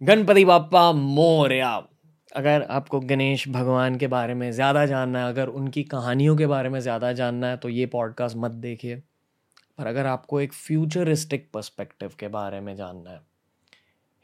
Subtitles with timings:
[0.00, 1.70] गणपति बापा मोरया
[2.32, 6.68] अगर आपको गणेश भगवान के बारे में ज़्यादा जानना है, अगर उनकी कहानियों के बारे
[6.68, 8.96] में ज़्यादा जानना है तो ये पॉडकास्ट मत देखिए।
[9.78, 13.20] पर अगर आपको एक फ्यूचरिस्टिक पर्सपेक्टिव के बारे में जानना है,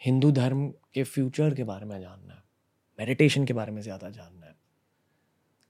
[0.00, 2.43] हिंदू धर्म के फ्यूचर के बारे में जानना है
[2.98, 4.54] मेडिटेशन के बारे में ज़्यादा जानना है,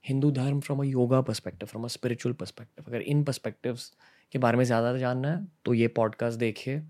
[0.05, 3.91] हिंदू धर्म from a yoga perspective from a spiritual perspective अगर इन पर्सपेक्टिव्स
[4.33, 6.83] के बारे में ज़्यादा जानना है तो ये पॉडकास्ट देखिए।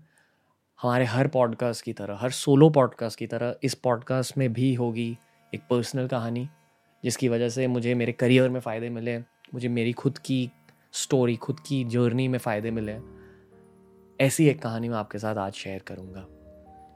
[0.82, 5.16] हमारे हर पॉडकास्ट की तरह, हर सोलो पॉडकास्ट की तरह, इस पॉडकास्ट में भी होगी
[5.52, 6.48] एक पर्सनल कहानी,
[7.04, 9.18] जिसकी वजह से मुझे मेरे करियर में फ़ायदे मिले,
[9.54, 10.50] मुझे मेरी खुद की
[10.92, 12.96] स्टोरी खुद की जर्नी में फ़ायदे मिले।
[14.20, 16.26] ऐसी एक कहानी मैं आपके साथ आज शेयर करूँगा।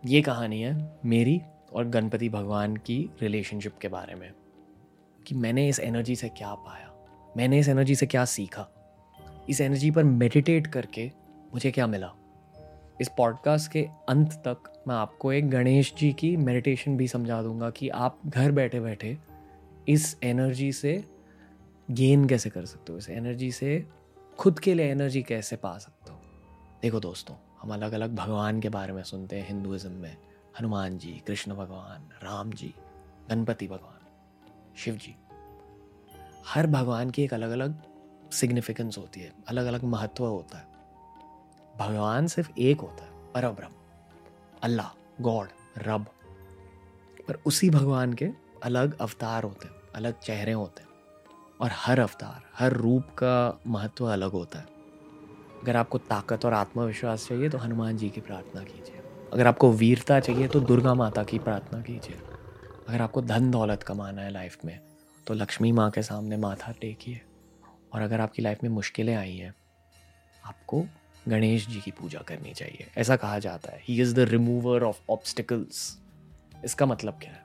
[0.07, 1.41] ये कहानी है मेरी
[1.73, 4.33] और गणपति भगवान की रिलेशनशिप के बारे में,
[5.27, 6.95] कि मैंने इस एनर्जी से क्या पाया,
[7.37, 8.69] मैंने इस एनर्जी से क्या सीखा,
[9.51, 11.11] इस एनर्जी पर मेडिटेट करके
[11.55, 12.15] मुझे क्या मिला।
[13.01, 17.71] इस पॉडकास्ट के अंत तक मैं आपको एक गणेश जी की मेडिटेशन भी समझा दूँगा
[17.71, 19.19] कि आप घर बैठे बैठे
[19.89, 21.05] इस एनर्जी से
[21.91, 22.99] गेन कैसे कर सकते हो?
[22.99, 23.87] इस एनर्जी से
[24.39, 26.19] खुद के लिए एनर्जी कैसे पा सकते हो?
[26.83, 30.17] देखो दोस्तों, हम अलग अलग भगवान के बारे में सुनते हैं हिंदुज़म में।
[30.61, 32.75] हनुमान जी, कृष्ण भगवान, राम जी,
[33.31, 34.07] गणपति भगवान,
[34.77, 35.17] शिव जी।
[36.47, 37.83] हर भगवान की एक अलग अलग
[38.33, 40.72] सिग्निफिकेंस होती है अलग अलग महत्व होता है।
[41.79, 43.73] भगवान सिर्फ़ एक होता है पर ब्रह्म
[44.63, 45.49] अल्लाह, गॉड,
[45.79, 46.07] रब।
[47.29, 48.31] पर उसी भगवान के
[48.63, 50.89] अलग अवतार होते हैं, अलग चेहरे होते हैं।
[51.61, 54.67] और हर अवतार, हर रूप का महत्व अलग होता है।
[55.63, 60.21] अगर आपको ताकत और आत्मविश्वास चाहिए तो हनुमान जी की प्रार्थना कीजिए। अगर आपको वीरता
[60.21, 62.19] चाहिए तो दुर्गा माता की प्रार्थना कीजिए।
[62.89, 64.81] अगर आपको धन दौलत कमाना है लाइफ में
[65.27, 67.21] तो लक्ष्मी माँ के सामने माथा टेकिए।
[67.93, 69.55] और अगर आपकी लाइफ में मुश्किलें आई हैं,
[70.45, 70.85] आपको
[71.29, 75.01] गणेश जी की पूजा करनी चाहिए। ऐसा कहा जाता है। He is the remover of
[75.11, 76.01] obstacles
[76.65, 77.43] इसका मतलब क्या है?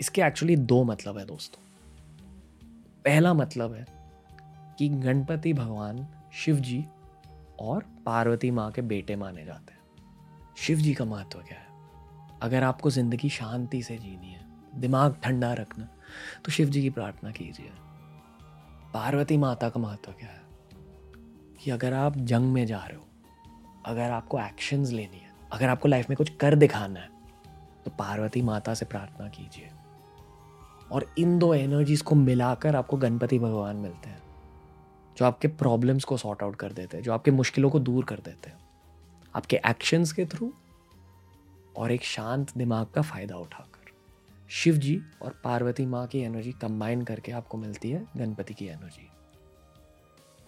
[0.00, 1.62] इसके एक्चुअली दो मतलब है दोस्तों।
[3.04, 3.86] पहला मतलब है
[4.78, 6.84] कि गणपति भगवान शिव जी
[7.60, 9.80] और पार्वती माँ के बेटे माने जाते हैं।
[10.56, 11.66] शिव जी का महत्व क्या है?
[12.42, 14.44] अगर आपको ज़िंदगी शांति से जीनी है,
[14.74, 15.88] दिमाग ठंडा रखना
[16.44, 17.70] तो शिव जी की प्रार्थना कीजिए।
[18.94, 20.43] पार्वती माता का महत्व क्या है?
[21.64, 23.04] कि अगर आप जंग में जा रहे हो,
[23.86, 27.08] अगर आपको एक्शंस लेनी है, अगर आपको लाइफ में कुछ कर दिखाना है
[27.84, 29.70] तो पार्वती माता से प्रार्थना कीजिए।
[30.92, 34.22] और इन दो एनर्जीज को मिलाकर आपको गणपति भगवान मिलते हैं,
[35.16, 38.16] जो आपके प्रॉब्लम्स को सॉर्ट आउट कर देते हैं, जो आपके मुश्किलों को दूर कर
[38.16, 38.58] देते हैं।
[39.34, 40.52] आपके एक्शंस के थ्रू
[41.76, 43.92] और एक शांत दिमाग का फ़ायदा उठाकर।
[44.50, 49.08] शिव जी और पार्वती माँ की एनर्जी कंबाइन करके आपको मिलती है गणपति की एनर्जी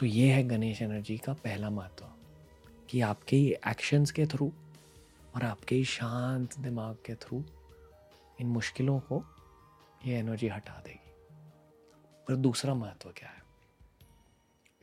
[0.00, 2.06] तो ये है गणेश एनर्जी का पहला महत्व,
[2.90, 4.52] कि आपके ही एक्शंस के थ्रू
[5.34, 7.44] और आपके ही शांत दिमाग के थ्रू
[8.40, 9.24] इन मुश्किलों को
[10.06, 11.12] ये एनर्जी हटा देगी।
[12.28, 13.42] पर दूसरा महत्व क्या है?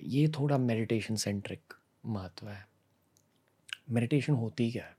[0.03, 1.73] ये थोड़ा मेडिटेशन सेंट्रिक
[2.05, 2.67] महत्व है।
[3.89, 4.97] मेडिटेशन होती क्या है?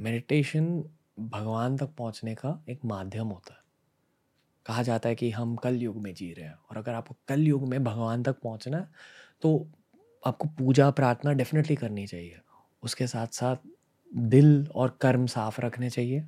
[0.00, 0.84] मेडिटेशन
[1.20, 3.61] भगवान तक पहुँचने का एक माध्यम होता है।
[4.66, 7.40] कहा जाता है कि हम कल युग में जी रहे हैं। और अगर आपको कल
[7.40, 8.88] युग में भगवान तक पहुँचना है
[9.42, 9.68] तो
[10.26, 12.40] आपको पूजा प्रार्थना डेफिनेटली करनी चाहिए।
[12.82, 13.56] उसके साथ साथ
[14.14, 16.24] दिल और कर्म साफ़ रखने चाहिए।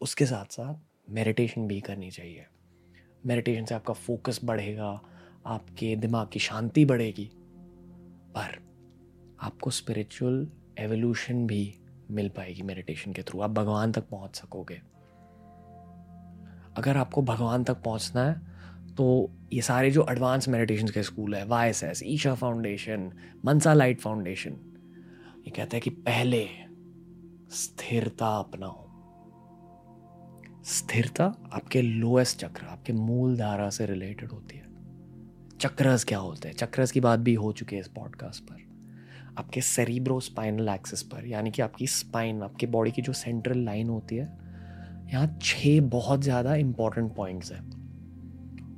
[0.00, 2.46] उसके साथ साथ मेडिटेशन भी करनी चाहिए।
[3.26, 5.00] मेडिटेशन से आपका फोकस बढ़ेगा,
[5.46, 7.30] आपके दिमाग की शांति बढ़ेगी।
[8.36, 8.58] पर
[9.40, 10.48] आपको स्पिरिचुअल
[10.78, 11.78] एवोल्यूशन भी
[12.10, 14.80] मिल पाएगी मेडिटेशन के थ्रू आप भगवान तक पहुँच सकोगे।
[16.76, 18.54] अगर आपको भगवान तक पहुँचना है
[18.94, 23.12] तो ये सारे जो एडवांस मेडिटेशन के स्कूल है Y S S Isha Foundation
[23.44, 24.50] Mansa Light Foundation
[25.46, 26.48] ये कहते हैं कि पहले
[27.50, 28.84] स्थिरता अपनाओ।
[30.64, 34.66] स्थिरता आपके लोएस्ट चक्र, आपके मूल धारा से रिलेटेड होती है।
[35.60, 36.56] चक्रस क्या होते हैं?
[36.56, 38.56] चक्रस की बात भी हो चुकी है इस पॉडकास्ट पर।
[39.38, 43.88] आपके सेरिब्रो स्पाइनल एक्सिस पर, यानी कि आपकी स्पाइन आपके बॉडी की जो सेंट्रल लाइन
[43.88, 44.43] होती है
[45.04, 47.62] यहाँ छः बहुत ज़्यादा इंपॉर्टेंट पॉइंट्स हैं।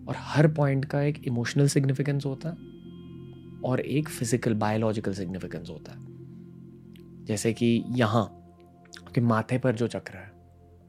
[0.07, 5.93] और हर पॉइंट का एक इमोशनल सिग्निफिकेंस होता है और एक फ़िज़िकल बायोलॉजिकल सिग्निफिकेंस होता
[5.93, 8.25] है। जैसे कि यहाँ
[8.99, 10.31] आपके माथे पर जो चक्र है,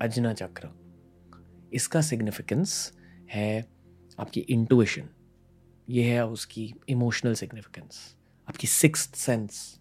[0.02, 0.70] अजना चक्र,
[1.74, 2.94] इसका सिग्निफिकेंस
[3.32, 3.66] है
[4.20, 5.10] आपकी इंटुएशन
[5.88, 8.00] ये है उसकी इमोशनल सिग्निफिकेंस
[8.48, 9.80] आपकी सिक्स सेंस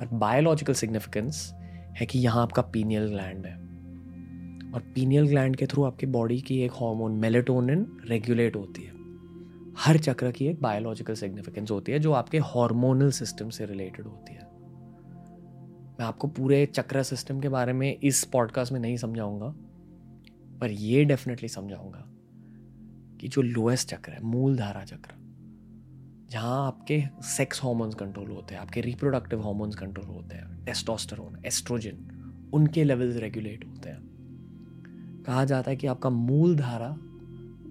[0.00, 1.50] पर बायोलॉजिकल सिग्निफिकेंस
[1.98, 3.67] है कि यहाँ आपका पीनियल ग्लैंड है।
[4.74, 8.92] और पीनियल ग्लैंड के थ्रू आपकी बॉडी की एक हार्मोन मेलेटोनिन रेगुलेट होती है।
[9.78, 14.32] हर चक्र की एक बायोलॉजिकल सिग्निफिकेंस होती है, जो आपके हार्मोनल सिस्टम से रिलेटेड होती
[14.32, 14.46] है।
[16.00, 19.54] मैं आपको पूरे चक्र सिस्टम के बारे में इस पॉडकास्ट में नहीं समझाऊँगा,
[20.60, 22.04] पर ये डेफिनेटली समझाऊँगा
[23.20, 25.14] कि जो लोएस्ट चक्र है मूल धारा चक्र,
[26.30, 32.50] जहाँ आपके सेक्स हार्मोन्स कंट्रोल होते हैं, आपके रिप्रोडक्टिव हार्मोन्स कंट्रोल होते हैं टेस्टोस्टेरोन एस्ट्रोजन
[32.54, 34.07] उनके लेवल्स रेगुलेट होते हैं।
[35.28, 36.88] कहा जाता है कि आपका मूल धारा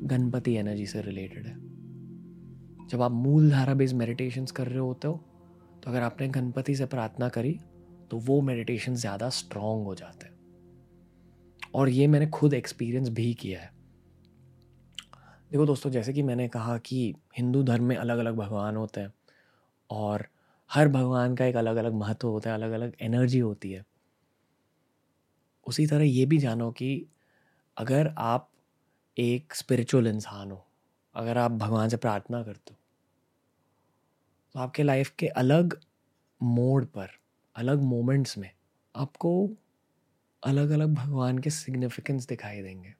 [0.04, 1.56] गणपति एनर्जी से रिलेटेड है।
[2.88, 5.19] जब आप मूल धारा बेस्ड मेडिटेशन कर रहे होते हो
[5.83, 7.57] तो अगर आपने गणपति से प्रार्थना करी
[8.12, 10.36] तो वो मेडिटेशन ज़्यादा स्ट्रांग हो जाते हैं।
[11.74, 13.71] और ये मैंने खुद एक्सपीरियंस भी किया है।
[15.51, 19.13] देखो दोस्तों, जैसे कि मैंने कहा कि हिंदू धर्म में अलग अलग भगवान होते हैं,
[19.89, 20.27] और
[20.69, 23.86] हर भगवान का एक अलग अलग महत्व होता है अलग अलग एनर्जी होती है।
[25.68, 27.06] उसी तरह ये भी जानो कि
[27.77, 28.50] अगर आप
[29.18, 30.65] एक स्पिरिचुअल इंसान हो,
[31.15, 32.79] अगर आप भगवान से प्रार्थना करते हो
[34.56, 35.79] तो आपके लाइफ के अलग
[36.41, 37.09] मोड पर,
[37.56, 38.50] अलग मोमेंट्स में
[38.95, 39.50] आपको
[40.44, 42.94] अलग अलग भगवान के सिग्निफिकेंस दिखाई देंगे।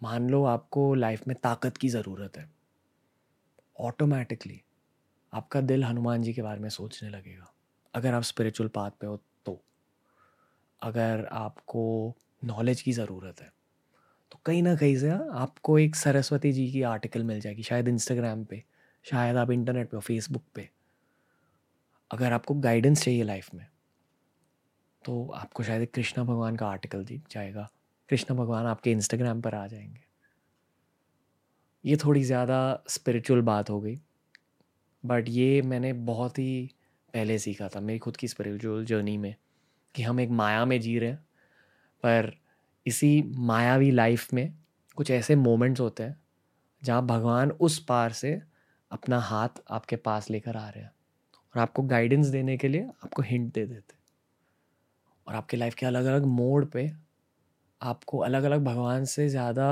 [0.00, 2.48] मान लो आपको लाइफ में ताकत की ज़रूरत है
[3.80, 4.60] ऑटोमेटिकली
[5.32, 7.52] आपका दिल हनुमान जी के बारे में सोचने लगेगा।
[7.94, 9.20] अगर आप स्पिरिचुअल पाथ पे हो
[10.82, 12.14] अगर आपको
[12.44, 13.52] नॉलेज की ज़रूरत है
[14.32, 18.44] तो कहीं ना कहीं से आपको एक सरस्वती जी की आर्टिकल मिल जाएगी, शायद इंस्टाग्राम
[18.44, 18.62] पे,
[19.04, 20.68] शायद आप इंटरनेट पे फेसबुक पे।
[22.10, 23.66] अगर आपको गाइडेंस चाहिए लाइफ में
[25.04, 27.68] तो आपको शायद कृष्णा भगवान का आर्टिकल दिख जाएगा।
[28.10, 30.00] कृष्णा भगवान आपके इंस्टाग्राम पर आ जाएँगे।
[31.84, 32.58] ये थोड़ी ज़्यादा
[32.88, 33.98] स्पिरिचुअल बात हो गई
[35.04, 36.70] बट ये मैंने बहुत ही
[37.14, 39.34] पहले सीखा था, मेरी खुद की स्पिरिचुअल जर्नी में।
[39.94, 41.18] कि हम एक माया में जी रहे हैं।
[42.04, 42.32] पर
[42.86, 44.52] इसी मायावी लाइफ में
[44.98, 46.16] कुछ ऐसे मोमेंट्स होते हैं,
[46.82, 48.40] जहाँ भगवान उस पार से
[48.90, 50.90] अपना हाथ आपके पास लेकर आ रहे हैं
[51.54, 53.96] और आपको गाइडेंस देने के लिए आपको हिंट दे देते
[55.26, 56.90] और आपके लाइफ के अलग अलग मोड पे
[57.80, 59.68] आपको अलग अलग भगवान से ज़्यादा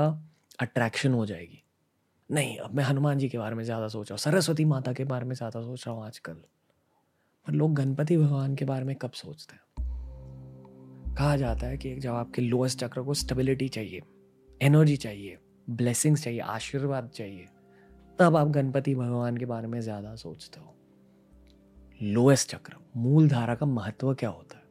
[0.59, 1.63] अट्रैक्शन हो जाएगी।
[2.29, 5.03] नहीं, अब मैं हनुमान जी के बारे में ज़्यादा सोच रहा हूँ, सरस्वती माता के
[5.05, 6.33] बारे में ज़्यादा सोच रहा हूँ आजकल।
[7.47, 9.61] पर लोग गणपति भगवान के बारे में कब सोचते हैं?
[11.17, 14.01] कहा जाता है कि जब आपके लोएस्ट चक्र को स्टेबिलिटी चाहिए
[14.61, 15.37] एनर्जी चाहिए
[15.69, 17.45] ब्लेसिंग्स चाहिए, आशीर्वाद चाहिए,
[18.19, 20.75] तब आप गणपति भगवान के बारे में ज़्यादा सोचते हो।
[22.01, 24.63] लोएस्ट चक्र मूल धारा का महत्व क्या होता है?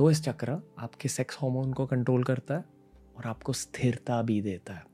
[0.00, 2.64] लोएस्ट चक्र आपके सेक्स हार्मोन को कंट्रोल करता है
[3.16, 4.84] और आपको स्थिरता भी देता है।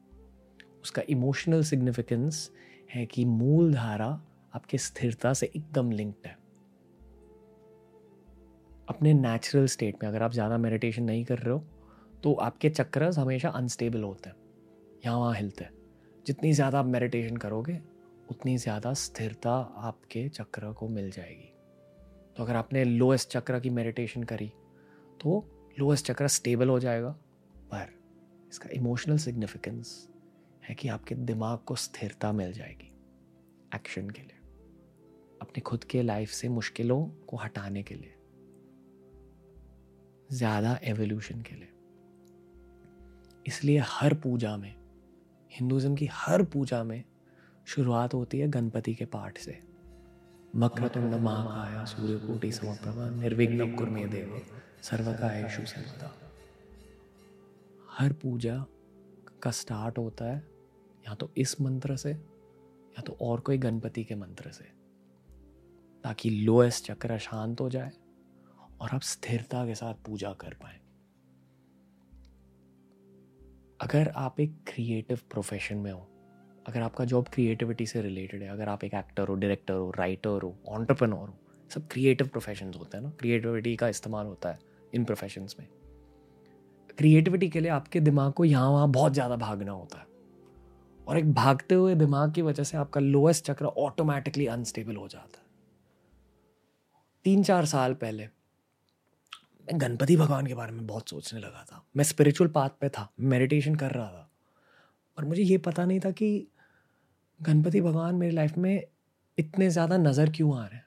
[0.83, 2.51] उसका इमोशनल सिग्निफिकेंस
[2.95, 4.09] है कि मूल धारा
[4.55, 6.40] आपके स्थिरता से एकदम लिंक्ड है।
[8.91, 11.65] अपने नेचुरल स्टेट में, अगर आप ज़्यादा मेडिटेशन नहीं कर रहे हो
[12.23, 14.37] तो आपके चक्र हमेशा अनस्टेबल होते हैं।
[15.05, 15.73] यहाँ वहाँ हिलते हैं।
[16.27, 17.79] जितनी ज़्यादा आप मेडिटेशन करोगे,
[18.31, 21.53] उतनी ज़्यादा स्थिरता आपके चक्र को मिल जाएगी।
[22.37, 24.53] तो अगर आपने लोएस्ट चक्र की मेडिटेशन करी
[25.21, 25.45] तो
[25.77, 27.11] लोएस्ट चक्र स्टेबल हो जाएगा।
[27.71, 27.89] पर
[28.51, 30.09] इसका इमोशनल सिग्निफिकेंस
[30.63, 32.93] है कि आपके दिमाग को स्थिरता मिल जाएगी
[33.75, 34.39] एक्शन के लिए।
[35.43, 38.15] अपने खुद के लाइफ से मुश्किलों को हटाने के लिए।
[40.31, 41.69] ज़्यादा एवोल्यूशन के लिए।
[43.47, 44.75] इसलिए हर पूजा में,
[45.53, 47.03] हिंदुज़म की हर पूजा में
[47.67, 49.59] शुरुआत होती है गणपति के पाठ से।
[50.57, 54.41] मक्रतुंड महाकाया सूर्यकोटि समप्रभा निर्विघ्न कुर्मे देव
[54.83, 56.11] सर्वकायेषु सर्वदा
[57.89, 58.65] हर पूजा
[59.43, 60.37] का स्टार्ट होता है
[61.05, 64.65] या तो इस मंत्र से या तो और कोई गणपति के मंत्र से,
[66.05, 67.91] ताकि लोएस्ट चक्र शांत हो जाए।
[68.81, 70.79] और आप स्थिरता के साथ पूजा कर पाए।
[73.81, 76.07] अगर आप एक क्रिएटिव प्रोफेशन में हो,
[76.67, 80.43] अगर आपका जॉब क्रिएटिविटी से रिलेटेड है, अगर आप एक एक्टर हो डायरेक्टर हो राइटर
[80.43, 81.35] हो ऑन्टरप्रनोर हो,
[81.71, 84.59] सब क्रिएटिव प्रोफेशन होते हैं ना। क्रिएटिविटी का इस्तेमाल होता है
[84.95, 85.69] इन प्रोफेशंस में।
[86.99, 90.07] क्रिएटिविटी के लिए आपके दिमाग को यहाँ वहाँ बहुत ज़्यादा भागना होता है।
[91.01, 95.41] और एक भागते हुए दिमाग की वजह से आपका लोएस्ट चक्र ऑटोमेटिकली अनस्टेबल हो जाता
[95.41, 95.49] है।
[97.25, 98.29] तीन चार साल पहले
[99.75, 103.75] गणपति भगवान के बारे में बहुत सोचने लगा था। मैं स्पिरिचुअल पाथ पे था मेडिटेशन
[103.75, 104.31] कर रहा था।
[105.19, 106.47] और मुझे ये पता नहीं था कि
[107.43, 108.83] गणपति भगवान मेरी लाइफ में
[109.39, 110.87] इतने ज़्यादा नज़र क्यों आ रहे हैं।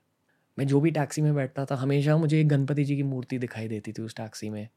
[0.59, 3.67] मैं जो भी टैक्सी में बैठता था, हमेशा मुझे एक गणपति जी की मूर्ति दिखाई
[3.67, 4.67] देती थी उस टैक्सी में।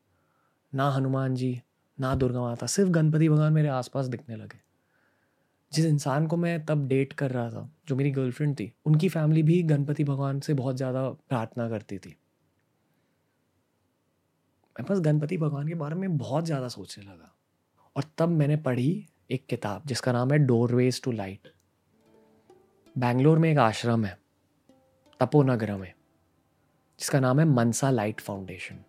[0.74, 1.62] ना हनुमान जी,
[2.00, 4.60] ना दुर्गा माता, सिर्फ़ गणपति भगवान मेरे आसपास दिखने लगे।
[5.72, 9.42] जिस इंसान को मैं तब डेट कर रहा था, जो मेरी गर्लफ्रेंड थी, उनकी फैमिली
[9.42, 12.16] भी गणपति भगवान से बहुत ज़्यादा प्रार्थना करती थी।
[14.76, 17.32] मैं बस गणपति भगवान के बारे में बहुत ज़्यादा सोचने लगा।
[17.96, 21.48] और तब मैंने पढ़ी एक किताब जिसका नाम है डोरवेज टू लाइट
[22.96, 24.18] बैंगलोर में एक आश्रम है,
[25.20, 25.92] तपोनगर में,
[27.00, 28.84] जिसका नाम है मनसा लाइट फाउंडेशन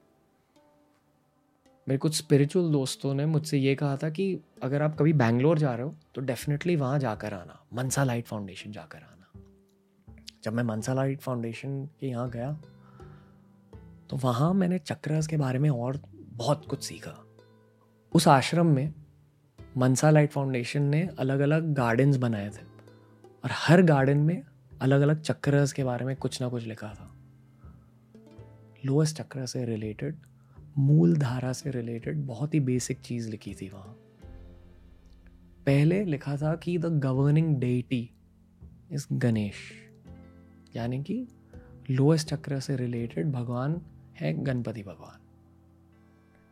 [1.87, 5.73] मेरे कुछ स्पिरिचुअल दोस्तों ने मुझसे ये कहा था कि अगर आप कभी बैंगलोर जा
[5.75, 9.13] रहे हो तो डेफिनेटली वहाँ जाकर आना, मनसा लाइट फाउंडेशन जाकर आना।
[10.43, 12.51] जब मैं मनसा लाइट फाउंडेशन के यहाँ गया
[14.09, 17.23] तो वहाँ मैंने चक्रस के बारे में और बहुत कुछ सीखा।
[18.13, 18.93] उस आश्रम में
[19.77, 22.65] मनसा लाइट फाउंडेशन ने अलग अलग गार्डन्स बनाए थे
[23.43, 24.41] और हर गार्डन में
[24.81, 27.13] अलग अलग चक्रस के बारे में कुछ ना कुछ लिखा था।
[28.85, 30.15] लोएस्ट चक्र से रिलेटेड,
[30.77, 33.95] मूल धारा से रिलेटेड बहुत ही बेसिक चीज़ लिखी थी वहाँ।
[35.65, 38.09] पहले लिखा था कि the governing deity
[38.91, 39.55] is Ganesh,
[40.75, 41.27] यानी कि
[41.89, 43.81] लोएस्ट चक्र से रिलेटेड भगवान
[44.19, 45.19] है गणपति भगवान।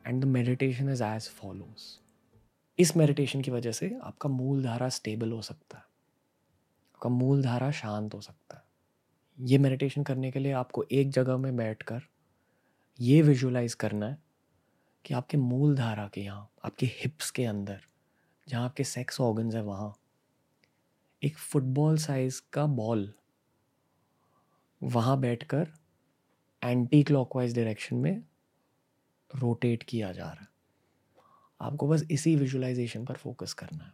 [0.07, 1.83] And the meditation is as follows
[2.79, 5.83] इस मेडिटेशन की वजह से आपका मूल धारा स्टेबल हो सकता है।
[6.95, 8.63] आपका मूल धारा शांत हो सकता है।
[9.39, 12.01] ये मेडिटेशन करने के लिए आपको एक जगह में बैठकर
[12.99, 14.17] ये विजुलाइज करना है
[15.05, 17.81] कि आपके मूल धारा के यहाँ, आपके हिप्स के अंदर,
[18.47, 19.93] जहाँ आपके सेक्स ऑर्गन्स है, वहाँ
[21.21, 23.13] एक फुटबॉल साइज़ का बॉल
[24.83, 25.67] वहाँ बैठकर
[26.65, 28.23] एंटी क्लॉकवाइज डायरेक्शन में
[29.31, 30.53] रोटेट किया जा रहा है
[31.61, 33.93] आपको बस इसी विजुलाइजेशन पर फोकस करना है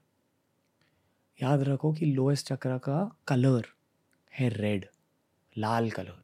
[1.39, 3.67] याद रखो कि लोएस्ट चक्र का कलर
[4.33, 4.85] है रेड
[5.55, 6.23] लाल कलर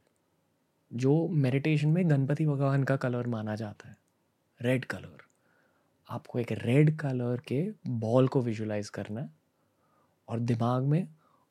[0.90, 3.96] जो मेडिटेशन में गणपति भगवान का कलर माना जाता है
[4.60, 5.26] रेड कलर
[6.08, 7.60] आपको एक रेड कलर के
[7.98, 9.30] बॉल को विजुलाइज करना है
[10.28, 11.08] और दिमाग में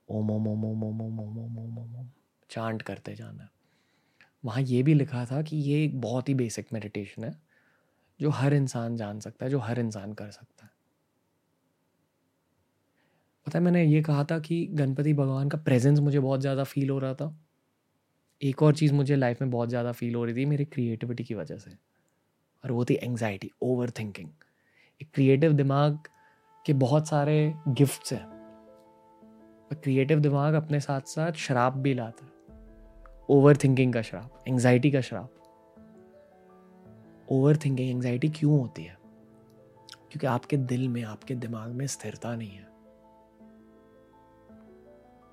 [0.10, 2.10] ओम ओम ओम ओम ओम ओम ओम ओम ओम
[2.50, 3.50] चांट करते जाना है
[4.44, 7.34] वहाँ ये भी लिखा था कि ये एक बहुत ही बेसिक मेडिटेशन है,
[8.20, 10.72] जो हर इंसान जान सकता है, जो हर इंसान कर सकता है।
[13.48, 16.90] पता है, मैंने ये कहा था कि गणपति भगवान का प्रेजेंस मुझे बहुत ज़्यादा फील
[16.90, 17.34] हो रहा था।
[18.42, 21.34] एक और चीज़ मुझे लाइफ में बहुत ज़्यादा फील हो रही थी, मेरी क्रिएटिविटी की
[21.34, 21.72] वजह से,
[22.64, 24.30] और वो थी एंग्जाइटी ओवर थिंकिंग
[25.02, 26.00] एक क्रिएटिव दिमाग
[26.66, 28.26] के बहुत सारे गिफ्ट्स हैं
[29.74, 32.32] क्रिएटिव दिमाग अपने साथ साथ शराब भी लाता है।
[33.30, 35.30] ओवर थिंकिंग का शराब एंग्जाइटी का शराब
[37.30, 38.98] ओवर थिंकिंग एंग्जाइटी क्यों होती है?
[39.92, 42.66] क्योंकि आपके दिल में, आपके दिमाग में स्थिरता नहीं है।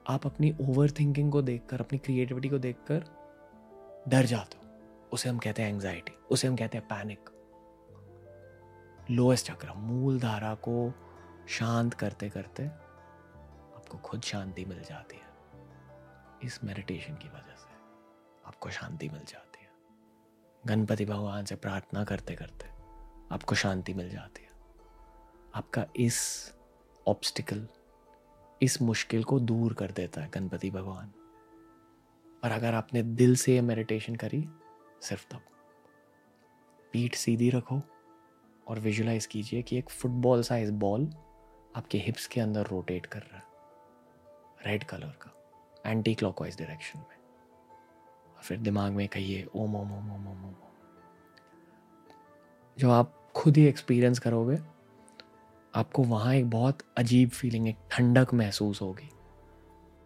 [0.09, 3.05] आप अपनी ओवर थिंकिंग को देखकर, अपनी क्रिएटिविटी को देखकर
[4.09, 4.65] डर जाते हो।
[5.13, 7.31] उसे हम कहते हैं एंग्जाइटी उसे हम कहते हैं पैनिक
[9.11, 10.93] लोएस्ट चक्र, मूल धारा को
[11.49, 15.35] शांत करते करते आपको खुद शांति मिल जाती है।
[16.45, 17.53] इस मेडिटेशन की वजह
[18.47, 19.71] आपको शांति मिल जाती है।
[20.67, 22.67] गणपति भगवान से प्रार्थना करते करते
[23.35, 24.49] आपको शांति मिल जाती है।
[25.55, 26.51] आपका इस
[27.07, 27.69] ऑब्स्टिकल
[28.63, 31.13] इस मुश्किल को दूर कर देता है गणपति भगवान।
[32.45, 34.49] और अगर आपने दिल से ये मेडिटेशन करी,
[35.01, 35.41] सिर्फ़ तब।
[36.93, 37.83] पीठ सीधी रखो
[38.69, 41.07] और विजुलाइज कीजिए कि एक फुटबॉल साइज़ बॉल
[41.77, 43.45] आपके हिप्स के अंदर रोटेट कर रहा है।
[44.67, 45.35] रेड कलर का
[45.87, 47.13] एंटी क्लॉकवाइज डायरेक्शन में।
[48.45, 50.55] फिर दिमाग में कहिए ओम ओम ओम ओम ओम ओम
[52.79, 54.59] जो आप खुद ही एक्सपीरियंस करोगे,
[55.75, 59.09] आपको वहाँ एक बहुत अजीब फीलिंग एक ठंडक महसूस होगी।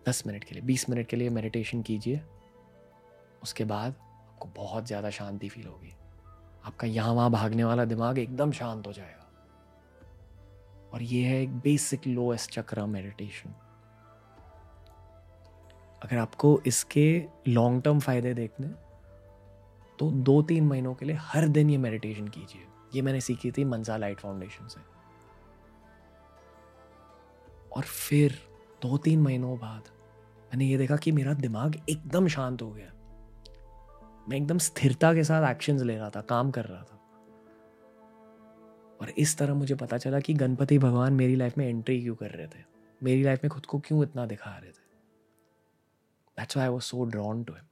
[0.06, 2.20] दस मिनट के लिए, बीस मिनट के लिए मेडिटेशन कीजिए।
[3.42, 3.94] उसके बाद
[4.28, 5.94] आपको बहुत ज़्यादा शांति फील होगी।
[6.64, 9.26] आपका यहाँ वहाँ भागने वाला दिमाग एकदम शांत हो जाएगा।
[10.92, 13.54] और ये है एक बेसिक लोएस्ट चक्र मेडिटेशन
[16.02, 18.68] अगर आपको इसके लॉन्ग टर्म फ़ायदे देखने
[19.98, 23.64] तो दो तीन महीनों के लिए हर दिन ये मेडिटेशन कीजिए। ये मैंने सीखी थी
[23.64, 24.80] मंजा लाइट फाउंडेशन से।
[27.72, 28.38] और फिर
[28.82, 29.88] दो तीन महीनों बाद
[30.44, 32.92] मैंने ये देखा कि मेरा दिमाग एकदम शांत हो गया।
[34.28, 36.94] मैं एकदम स्थिरता के साथ एक्शंस ले रहा था, काम कर रहा था।
[39.00, 42.30] और इस तरह मुझे पता चला कि गणपति भगवान मेरी लाइफ में एंट्री क्यों कर
[42.30, 42.64] रहे थे?
[43.02, 44.87] मेरी लाइफ में खुद को क्यों इतना दिखा रहे थे?
[46.38, 47.64] That's I was so drawn to him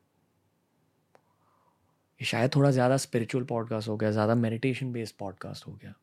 [2.20, 5.94] ये शायद थोड़ा ज़्यादा स्पिरिचुअल पॉडकास्ट हो गया, ज़्यादा मेडिटेशन बेस्ड पॉडकास्ट हो गया।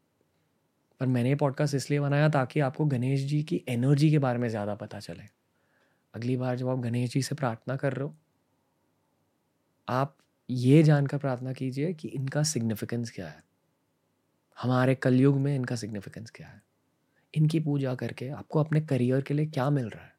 [1.00, 4.48] पर मैंने ये पॉडकास्ट इसलिए बनाया ताकि आपको गणेश जी की एनर्जी के बारे में
[4.50, 5.24] ज़्यादा पता चले।
[6.14, 8.16] अगली बार जब आप गणेश जी से प्रार्थना कर रहे हो,
[9.88, 10.16] आप
[10.50, 13.44] ये जानकर प्रार्थना कीजिए कि इनका सिग्निफिकेंस क्या है।
[14.58, 16.62] हमारे कलयुग में इनका सिग्निफिकेंस क्या है।
[17.34, 20.13] इनकी पूजा करके आपको अपने करियर के लिए क्या मिल रहा है।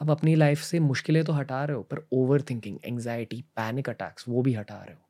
[0.00, 4.24] अब अपनी लाइफ से मुश्किलें तो हटा रहे हो, पर over thinking anxiety panic attacks
[4.28, 5.00] वो भी हटा रहे हो।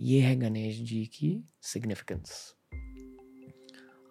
[0.00, 1.30] ये है गणेश जी की
[1.62, 2.54] सिग्निफिकेंस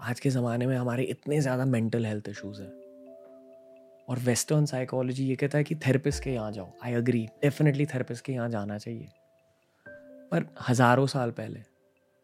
[0.01, 2.71] आज के ज़माने में हमारे इतने ज़्यादा मेंटल हेल्थ इश्यूज़ हैं।
[4.09, 8.25] और वेस्टर्न साइकोलॉजी ये कहता है कि थेरेपिस्ट के यहाँ जाओ। आई अग्री डेफिनेटली थेरेपिस्ट
[8.25, 9.07] के यहाँ जाना चाहिए।
[10.31, 11.59] पर हज़ारों साल पहले,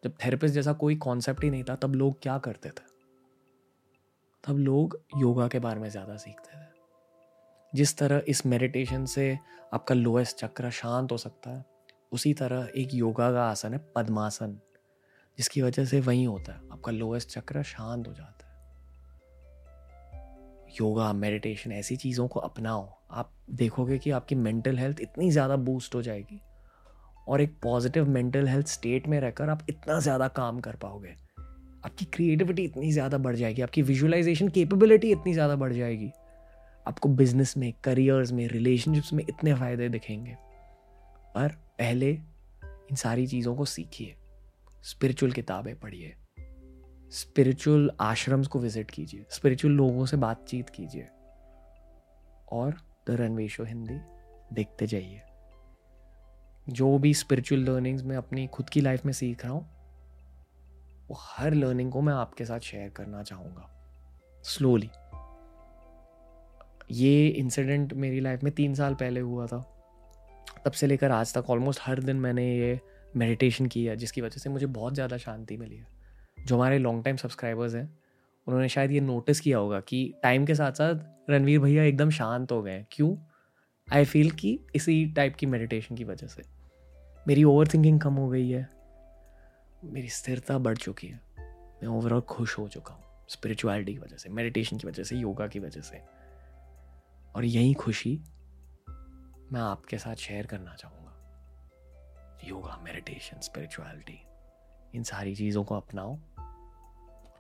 [0.03, 2.87] जब थेरेपिस्ट जैसा कोई कॉन्सेप्ट ही नहीं था, तब लोग क्या करते थे?
[4.43, 6.58] तब लोग योगा के बारे में ज़्यादा सीखते थे।
[7.73, 9.37] जिस तरह इस मेडिटेशन से
[9.73, 11.63] आपका लोएस्ट चक्र शांत हो सकता है,
[12.11, 14.57] उसी तरह एक योगा का आसन है, पद्मासन,
[15.37, 18.47] जिसकी वजह से वही होता है, आपका लोएस्ट चक्र शांत हो जाता है।
[20.79, 25.95] योगा मेडिटेशन ऐसी चीज़ों को अपनाओ। आप देखोगे कि आपकी मेंटल हेल्थ इतनी ज़्यादा बूस्ट
[25.95, 26.41] हो जाएगी
[27.27, 31.15] और एक पॉजिटिव मेंटल हेल्थ स्टेट में रहकर आप इतना ज़्यादा काम कर पाओगे।
[31.85, 36.11] आपकी क्रिएटिविटी इतनी ज़्यादा बढ़ जाएगी, आपकी विजुअलाइजेशन कैपेबिलिटी इतनी ज़्यादा बढ़ जाएगी।
[36.89, 40.37] आपको बिज़नेस में करियर्स में रिलेशनशिप्स में इतने फ़ायदे दिखेंगे।
[41.35, 42.11] पर पहले
[42.63, 44.15] इन सारी चीज़ों को सीखिए।
[44.83, 46.15] स्पिरिचुअल किताबें पढ़िए।
[47.11, 51.07] स्पिरिचुअल आश्रम्स को विज़िट कीजिए। स्पिरिचुअल लोगों से बातचीत कीजिए।
[52.51, 52.73] और
[53.07, 53.99] द रनवेशो हिंदी
[54.55, 55.21] देखते जाइए।
[56.69, 59.69] जो भी स्पिरिचुअल लर्निंग्स मैं अपनी खुद की लाइफ में सीख रहा हूँ,
[61.07, 63.69] वो हर लर्निंग को मैं आपके साथ शेयर करना चाहूँगा।
[64.43, 64.89] स्लोली
[66.91, 69.57] ये इंसिडेंट मेरी लाइफ में तीन साल पहले हुआ था।
[70.65, 72.79] तब से लेकर आज तक ऑलमोस्ट हर दिन मैंने ये
[73.17, 75.87] मेडिटेशन किया, जिसकी वजह से मुझे बहुत ज़्यादा शांति मिली है।
[76.45, 77.99] जो हमारे लॉन्ग टाइम सब्सक्राइबर्स हैं,
[78.47, 82.51] उन्होंने शायद ये नोटिस किया होगा कि टाइम के साथ साथ रणवीर भैया एकदम शांत
[82.51, 83.15] हो गए क्यों?
[83.93, 86.43] आई फील कि इसी टाइप की मेडिटेशन की वजह से।
[87.27, 88.69] मेरी ओवर थिंकिंग कम हो गई है।
[89.83, 91.21] मेरी स्थिरता बढ़ चुकी है।
[91.83, 95.47] मैं ओवरऑल खुश हो चुका हूँ। स्पिरिचुअलिटी की वजह से मेडिटेशन की वजह से योगा
[95.47, 96.18] की वजह से।
[97.35, 98.21] और यही खुशी
[99.51, 101.15] मैं आपके साथ शेयर करना चाहूँगा।
[102.43, 104.21] योगा मेडिटेशन स्पिरिचुअलिटी
[104.95, 106.15] इन सारी चीज़ों को अपनाओ,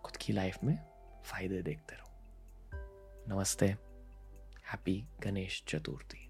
[0.03, 0.79] खुद की लाइफ में
[1.25, 2.05] फ़ायदे देखते रहो।
[3.27, 3.65] नमस्ते
[4.71, 6.28] हैप्पी गणेश चतुर्थी